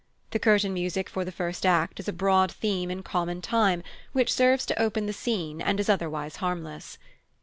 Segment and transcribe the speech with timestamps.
[0.31, 4.33] The curtain music for the first act is a broad theme in common time, which
[4.33, 6.97] serves to open the scene and is otherwise harmless.